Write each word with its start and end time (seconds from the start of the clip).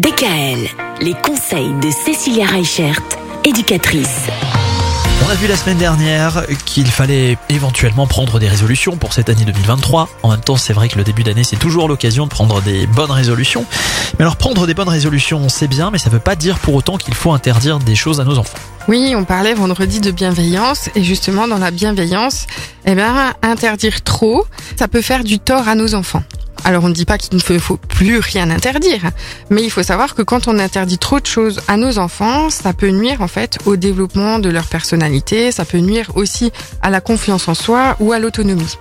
DKL, 0.00 0.66
les 1.02 1.12
conseils 1.12 1.74
de 1.82 1.90
Cécilia 1.90 2.46
Reichert, 2.46 3.02
éducatrice. 3.44 4.28
On 5.26 5.28
a 5.28 5.34
vu 5.34 5.46
la 5.46 5.58
semaine 5.58 5.76
dernière 5.76 6.46
qu'il 6.64 6.86
fallait 6.86 7.36
éventuellement 7.50 8.06
prendre 8.06 8.38
des 8.38 8.48
résolutions 8.48 8.96
pour 8.96 9.12
cette 9.12 9.28
année 9.28 9.44
2023. 9.44 10.08
En 10.22 10.30
même 10.30 10.40
temps, 10.40 10.56
c'est 10.56 10.72
vrai 10.72 10.88
que 10.88 10.96
le 10.96 11.04
début 11.04 11.22
d'année, 11.22 11.44
c'est 11.44 11.58
toujours 11.58 11.86
l'occasion 11.86 12.24
de 12.24 12.30
prendre 12.30 12.62
des 12.62 12.86
bonnes 12.86 13.10
résolutions. 13.10 13.66
Mais 14.18 14.24
alors, 14.24 14.36
prendre 14.36 14.66
des 14.66 14.72
bonnes 14.72 14.88
résolutions, 14.88 15.50
c'est 15.50 15.68
bien, 15.68 15.90
mais 15.90 15.98
ça 15.98 16.08
ne 16.08 16.14
veut 16.14 16.18
pas 16.18 16.34
dire 16.34 16.60
pour 16.60 16.76
autant 16.76 16.96
qu'il 16.96 17.12
faut 17.12 17.32
interdire 17.32 17.78
des 17.78 17.94
choses 17.94 18.22
à 18.22 18.24
nos 18.24 18.38
enfants. 18.38 18.58
Oui, 18.88 19.12
on 19.14 19.24
parlait 19.24 19.52
vendredi 19.52 20.00
de 20.00 20.12
bienveillance 20.12 20.88
et 20.94 21.04
justement 21.04 21.46
dans 21.46 21.58
la 21.58 21.70
bienveillance, 21.70 22.46
eh 22.86 22.94
bien, 22.94 23.34
interdire 23.42 24.00
trop, 24.00 24.46
ça 24.78 24.88
peut 24.88 25.02
faire 25.02 25.24
du 25.24 25.38
tort 25.38 25.68
à 25.68 25.74
nos 25.74 25.94
enfants. 25.94 26.22
Alors 26.64 26.84
on 26.84 26.88
ne 26.88 26.94
dit 26.94 27.04
pas 27.04 27.18
qu'il 27.18 27.36
ne 27.36 27.58
faut 27.58 27.76
plus 27.76 28.18
rien 28.18 28.50
interdire, 28.50 29.10
mais 29.48 29.62
il 29.62 29.70
faut 29.70 29.82
savoir 29.82 30.14
que 30.14 30.22
quand 30.22 30.48
on 30.48 30.58
interdit 30.58 30.98
trop 30.98 31.20
de 31.20 31.26
choses 31.26 31.60
à 31.68 31.76
nos 31.76 31.98
enfants, 31.98 32.50
ça 32.50 32.72
peut 32.72 32.90
nuire 32.90 33.22
en 33.22 33.28
fait 33.28 33.58
au 33.66 33.76
développement 33.76 34.38
de 34.38 34.50
leur 34.50 34.66
personnalité, 34.66 35.52
ça 35.52 35.64
peut 35.64 35.78
nuire 35.78 36.10
aussi 36.14 36.52
à 36.82 36.90
la 36.90 37.00
confiance 37.00 37.48
en 37.48 37.54
soi 37.54 37.96
ou 38.00 38.12
à 38.12 38.18
l'autonomie. 38.18 38.76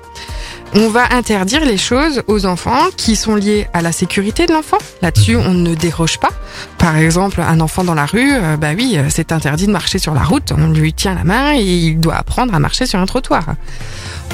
On 0.76 0.90
va 0.90 1.14
interdire 1.14 1.66
les 1.66 1.78
choses 1.78 2.22
aux 2.28 2.46
enfants 2.46 2.90
qui 2.96 3.16
sont 3.16 3.34
liées 3.34 3.68
à 3.74 3.82
la 3.82 3.92
sécurité 3.92 4.46
de 4.46 4.54
l'enfant. 4.54 4.78
Là-dessus, 5.02 5.36
on 5.36 5.54
ne 5.54 5.74
déroge 5.74 6.20
pas. 6.20 6.30
Par 6.78 6.96
exemple, 6.96 7.42
un 7.42 7.60
enfant 7.60 7.84
dans 7.84 7.96
la 7.96 8.06
rue, 8.06 8.34
euh, 8.34 8.56
bah 8.56 8.70
oui, 8.78 8.94
euh, 8.96 9.06
c'est 9.10 9.32
interdit 9.32 9.66
de 9.66 9.72
marcher 9.72 9.98
sur 9.98 10.14
la 10.14 10.24
route. 10.24 10.54
On 10.56 10.68
lui 10.68 10.94
tient 10.94 11.16
la 11.16 11.24
main 11.24 11.56
et 11.56 11.64
il 11.64 12.00
doit 12.00 12.16
apprendre 12.16 12.54
à 12.54 12.60
marcher 12.60 12.86
sur 12.86 13.00
un 13.00 13.08
trottoir. 13.08 13.56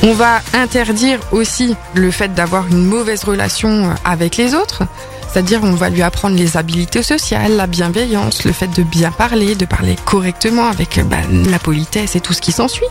On 0.04 0.14
va 0.14 0.42
interdire 0.54 1.20
aussi 1.32 1.76
le 1.94 2.12
fait 2.12 2.34
d'avoir 2.34 2.68
une 2.68 2.86
mauvaise 2.86 3.24
relation 3.24 3.90
avec 4.04 4.38
les 4.38 4.54
autres. 4.54 4.84
C'est-à-dire 5.32 5.62
on 5.64 5.74
va 5.74 5.90
lui 5.90 6.02
apprendre 6.02 6.38
les 6.38 6.56
habiletés 6.56 7.04
sociales, 7.04 7.58
la 7.58 7.68
bienveillance, 7.68 8.46
le 8.46 8.54
fait 8.54 8.68
de 8.68 8.84
bien 8.84 9.12
parler, 9.12 9.56
de 9.56 9.66
parler 9.66 9.98
correctement 10.06 10.68
avec 10.68 11.00
bah, 11.08 11.18
la 11.50 11.60
politesse 11.60 12.16
et 12.16 12.22
tout 12.22 12.32
ce 12.32 12.40
qui 12.40 12.54
s'ensuit. 12.54 12.86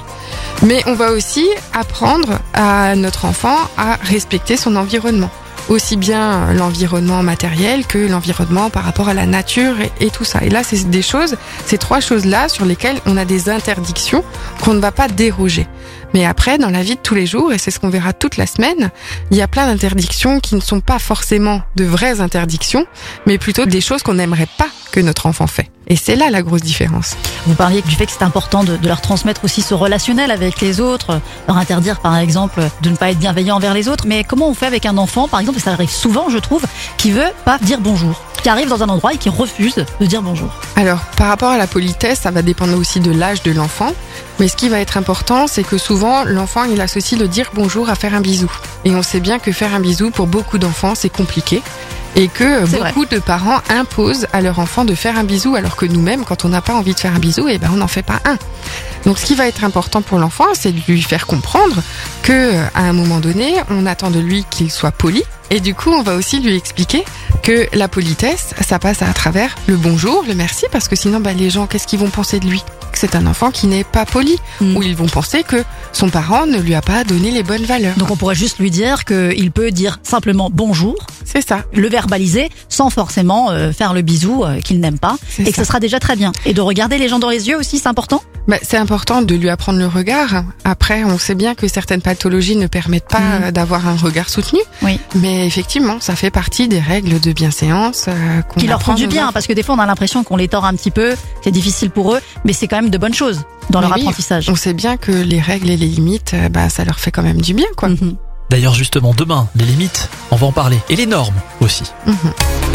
Mais 0.63 0.83
on 0.87 0.95
va 0.95 1.13
aussi 1.13 1.49
apprendre 1.73 2.41
à 2.53 2.97
notre 2.97 3.25
enfant 3.25 3.57
à 3.79 3.97
respecter 4.03 4.57
son 4.57 4.77
environnement 4.77 5.31
aussi 5.69 5.97
bien 5.97 6.53
l'environnement 6.53 7.23
matériel 7.23 7.87
que 7.87 7.99
l'environnement 7.99 8.71
par 8.71 8.85
rapport 8.85 9.09
à 9.09 9.15
la 9.15 9.27
nature 9.27 9.75
et, 10.01 10.11
tout 10.11 10.25
ça. 10.25 10.41
Et 10.43 10.51
là, 10.51 10.63
c'est 10.63 10.89
des 10.91 11.03
choses, 11.03 11.37
ces 11.67 11.79
trois 11.79 12.01
choses-là 12.01 12.49
sur 12.49 12.65
lesquelles 12.65 13.01
on 13.07 13.17
a 13.17 13.25
des 13.25 13.49
interdictions 13.49 14.25
qu'on 14.63 14.75
ne 14.75 14.81
va 14.81 14.93
pas 14.93 15.09
déroger. 15.09 15.67
Mais 16.13 16.25
après, 16.25 16.59
dans 16.59 16.71
la 16.71 16.83
vie 16.83 16.95
de 16.95 17.01
tous 17.01 17.15
les 17.15 17.27
jours, 17.27 17.53
et 17.53 17.59
c'est 17.59 17.73
ce 17.73 17.81
qu'on 17.81 17.91
verra 17.91 18.13
toute 18.13 18.37
la 18.37 18.47
semaine, 18.47 18.91
il 19.31 19.37
y 19.37 19.43
a 19.43 19.49
plein 19.49 19.67
d'interdictions 19.67 20.39
qui 20.39 20.55
ne 20.55 20.61
sont 20.61 20.81
pas 20.81 21.01
forcément 21.01 21.63
de 21.75 21.85
vraies 21.85 22.21
interdictions, 22.21 22.87
mais 23.27 23.39
plutôt 23.39 23.67
des 23.67 23.81
choses 23.81 24.03
qu'on 24.03 24.15
n'aimerait 24.15 24.49
pas 24.59 24.69
que 24.93 25.01
notre 25.01 25.27
enfant 25.27 25.49
fait. 25.49 25.74
Et 25.87 25.97
c'est 25.97 26.17
là 26.17 26.31
la 26.31 26.43
grosse 26.43 26.63
différence. 26.63 27.15
Vous 27.47 27.55
parliez 27.55 27.83
du 27.83 27.95
fait 27.95 28.07
que 28.07 28.13
c'est 28.13 28.25
important 28.25 28.65
de, 28.65 28.79
leur 28.85 29.01
transmettre 29.01 29.45
aussi 29.45 29.63
ce 29.63 29.75
relationnel 29.75 30.31
avec 30.31 30.61
les 30.61 30.81
autres, 30.81 31.21
leur 31.49 31.59
interdire 31.59 32.01
par 32.01 32.17
exemple 32.17 32.63
de 32.83 32.91
ne 32.91 32.97
pas 32.97 33.11
être 33.11 33.19
bienveillant 33.19 33.57
envers 33.57 33.75
les 33.75 33.89
autres. 33.89 34.05
Mais 34.07 34.25
comment 34.25 34.49
on 34.49 34.55
fait 34.55 34.67
avec 34.67 34.87
un 34.87 34.97
enfant, 34.99 35.29
par 35.29 35.41
exemple, 35.41 35.59
et 35.59 35.63
ça 35.63 35.73
arrive 35.73 35.91
souvent, 35.91 36.29
je 36.29 36.39
trouve, 36.39 36.65
qui 36.97 37.11
veut 37.11 37.33
pas 37.45 37.59
dire 37.59 37.81
bonjour 37.81 38.21
qui 38.45 38.51
arrive 38.51 38.69
dans 38.69 38.83
un 38.83 38.91
endroit 38.91 39.15
et 39.15 39.17
qui 39.17 39.31
refuse 39.31 39.87
de 40.01 40.05
dire 40.05 40.21
bonjour 40.21 40.51
Alors, 40.77 40.99
par 41.17 41.29
rapport 41.29 41.49
à 41.49 41.57
la 41.57 41.67
politesse, 41.67 42.21
ça 42.21 42.31
va 42.31 42.43
dépendre 42.43 42.77
aussi 42.77 43.01
de 43.01 43.11
l'âge 43.11 43.43
de 43.43 43.51
l'enfant. 43.51 43.95
Mais 44.39 44.49
ce 44.49 44.57
qui 44.57 44.69
va 44.69 44.81
être 44.81 44.99
important, 44.99 45.47
c'est 45.47 45.65
que 45.65 45.79
souvent, 45.79 46.25
l'enfant, 46.25 46.65
il 46.65 46.79
associe 46.83 47.19
le 47.19 47.27
dire 47.27 47.53
bonjour 47.55 47.89
à 47.89 47.95
faire 47.95 48.15
un 48.15 48.21
bisou. 48.21 48.53
Et 48.85 48.95
on 48.95 49.03
sait 49.03 49.21
bien 49.21 49.39
que 49.39 49.51
faire 49.51 49.75
un 49.75 49.81
bisou, 49.81 50.11
pour 50.11 50.27
beaucoup 50.27 50.59
d'enfants, 50.59 50.95
c'est 50.95 51.09
compliqué 51.09 51.63
et 52.17 52.29
que 52.29 52.67
beaucoup 52.67 53.07
de 53.07 53.19
parents 53.19 53.61
imposent 53.69 54.27
à 54.33 54.41
leur 54.41 54.59
enfant 54.59 54.85
de 54.85 54.95
faire 54.95 55.19
un 55.19 55.25
bisou 55.25 55.57
alors 55.57 55.77
que 55.77 55.87
nous-mêmes, 55.87 56.25
quand 56.25 56.45
on 56.45 56.49
n'a 56.49 56.63
pas 56.63 56.75
envie 56.75 56.95
de 56.95 57.01
faire 57.01 57.15
un 57.15 57.19
bisou, 57.19 57.49
eh 57.49 57.59
ben 57.59 57.71
on 57.73 57.77
n'en 57.77 57.89
fait 57.89 58.03
pas 58.03 58.21
un. 58.25 58.39
Donc 59.05 59.19
ce 59.19 59.27
qui 59.27 59.35
va 59.35 59.47
être 59.47 59.65
important 59.65 60.03
pour 60.03 60.19
l'enfant, 60.19 60.47
c'est 60.55 60.73
de 60.73 60.81
lui 60.89 61.03
faire 61.03 61.27
comprendre 61.27 61.83
que 62.23 62.55
à 62.75 62.83
un 62.83 62.93
moment 62.93 63.21
donné, 63.21 63.55
on 63.71 63.87
attend 63.87 64.11
de 64.11 64.21
lui 64.21 64.45
qu'il 64.51 64.71
soit 64.71 64.93
poli 64.93 65.23
et 65.51 65.61
du 65.61 65.75
coup, 65.75 65.91
on 65.91 66.03
va 66.03 66.17
aussi 66.17 66.41
lui 66.41 66.57
expliquer 66.57 67.05
que 67.43 67.69
la 67.75 67.89
politesse, 67.89 68.55
ça 68.67 68.79
passe 68.79 69.03
à 69.03 69.13
travers 69.13 69.55
le 69.67 69.77
bonjour, 69.77 70.25
le 70.27 70.35
merci 70.35 70.67
parce 70.73 70.89
que 70.89 70.97
sinon 70.97 71.21
bah, 71.21 71.33
les 71.33 71.51
gens 71.51 71.67
qu'est-ce 71.67 71.87
qu'ils 71.87 71.99
vont 71.99 72.11
penser 72.11 72.41
de 72.41 72.47
lui? 72.47 72.63
C'est 72.95 73.15
un 73.17 73.27
enfant 73.27 73.51
qui 73.51 73.67
n'est 73.67 73.85
pas 73.85 74.07
poli, 74.07 74.39
mm. 74.61 74.77
ou 74.77 74.83
ils 74.83 74.97
vont 74.97 75.07
penser 75.07 75.43
que 75.43 75.63
son 75.93 76.09
parent 76.09 76.47
ne 76.47 76.59
lui 76.59 76.75
a 76.75 76.81
pas 76.81 77.05
donné 77.05 77.31
les 77.31 77.43
bonnes 77.43 77.65
valeurs. 77.65 77.97
Donc 77.97 78.11
on 78.11 78.17
pourrait 78.17 78.35
juste 78.35 78.59
lui 78.59 78.71
dire 78.71 79.05
qu'il 79.05 79.51
peut 79.51 79.71
dire 79.71 79.99
simplement 80.03 80.49
bonjour. 80.51 80.97
C'est 81.35 81.47
ça. 81.47 81.65
Le 81.73 81.89
verbaliser 81.89 82.49
sans 82.69 82.91
forcément 82.91 83.51
euh, 83.51 83.73
faire 83.73 83.93
le 83.93 84.03
bisou 84.03 84.45
euh, 84.45 84.61
qu'il 84.61 84.81
n'aime 84.81 84.99
pas, 84.99 85.17
et 85.39 85.51
que 85.51 85.57
ce 85.57 85.65
sera 85.65 85.81
déjà 85.81 85.99
très 85.99 86.17
bien. 86.17 86.33
Et 86.47 86.55
de 86.55 86.61
regarder 86.61 86.99
les 86.99 87.09
gens 87.09 87.19
dans 87.19 87.31
les 87.31 87.49
yeux 87.49 87.59
aussi, 87.59 87.79
c'est 87.79 87.89
important? 87.89 88.23
Bah, 88.47 88.57
C'est 88.63 88.77
important 88.77 89.23
de 89.23 89.35
lui 89.35 89.49
apprendre 89.49 89.79
le 89.79 89.87
regard. 89.87 90.45
Après, 90.65 91.03
on 91.05 91.19
sait 91.19 91.35
bien 91.35 91.55
que 91.55 91.67
certaines 91.67 92.03
pathologies 92.03 92.57
ne 92.57 92.67
permettent 92.67 93.09
pas 93.09 93.49
mm. 93.49 93.51
d'avoir 93.53 93.89
un 93.89 93.97
regard 93.97 94.29
soutenu. 94.29 94.61
Oui. 94.83 95.01
Mais 95.15 95.47
effectivement, 95.47 95.99
ça 96.01 96.15
fait 96.15 96.31
partie 96.31 96.69
des 96.69 96.81
règles 96.81 97.21
de 97.21 97.33
bienséance. 97.33 98.07
Euh, 98.09 98.43
qui 98.57 98.67
leur 98.67 98.83
font 98.83 98.95
du 98.95 99.07
bien, 99.07 99.33
parce 99.33 99.47
que 99.47 99.53
des 99.53 99.63
fois 99.63 99.75
on 99.75 99.79
a 99.79 99.87
l'impression 99.87 100.23
qu'on 100.25 100.37
les 100.37 100.49
tord 100.49 100.65
un 100.65 100.75
petit 100.75 100.91
peu, 100.91 101.15
c'est 101.43 101.51
difficile 101.51 101.91
pour 101.91 102.15
eux, 102.15 102.21
mais 102.45 102.53
c'est 102.53 102.69
quand 102.69 102.77
même 102.77 102.91
de 102.91 102.99
bonnes 102.99 103.15
choses 103.15 103.43
dans 103.71 103.81
leur 103.81 103.93
apprentissage. 103.93 104.49
On 104.51 104.57
sait 104.57 104.75
bien 104.75 104.97
que 104.97 105.11
les 105.11 105.41
règles 105.41 105.71
et 105.71 105.77
les 105.77 105.87
limites, 105.87 106.33
euh, 106.35 106.49
bah, 106.49 106.69
ça 106.69 106.85
leur 106.85 107.01
fait 107.01 107.11
quand 107.11 107.23
même 107.23 107.41
du 107.41 107.55
bien, 107.55 107.67
quoi. 107.77 107.89
Mhm. 107.89 108.17
D'ailleurs, 108.55 108.75
justement, 108.75 109.13
demain, 109.17 109.49
les 109.57 109.65
limites, 109.65 110.09
on 110.31 110.37
va 110.37 110.47
en 110.47 110.53
parler. 110.53 110.79
Et 110.89 110.95
les 110.95 111.07
normes 111.07 111.35
aussi. 111.61 111.83
Mhm. 112.07 112.15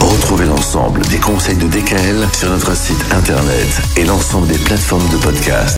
Retrouvez 0.01 0.45
l'ensemble 0.45 1.00
des 1.07 1.19
conseils 1.19 1.56
de 1.56 1.67
DKL 1.67 2.28
sur 2.38 2.50
notre 2.50 2.75
site 2.75 3.01
internet 3.13 3.81
et 3.95 4.03
l'ensemble 4.03 4.47
des 4.47 4.57
plateformes 4.57 5.07
de 5.07 5.16
podcast. 5.16 5.67